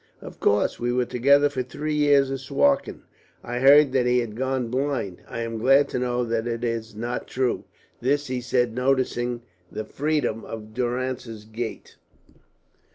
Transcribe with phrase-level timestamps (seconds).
[0.19, 0.79] "Of course.
[0.79, 3.03] We were together for three years at Suakin.
[3.43, 5.21] I heard that he had gone blind.
[5.29, 7.65] I am glad to know that it is not true."
[8.01, 11.97] This he said, noticing the freedom of Durrance's gait.